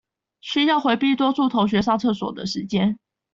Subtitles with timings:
[0.39, 2.97] 需要迴避多數同學上廁所的時間